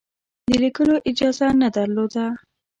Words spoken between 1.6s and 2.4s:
نه درلوده.